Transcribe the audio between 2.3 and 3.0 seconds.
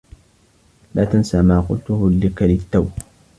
للتّو.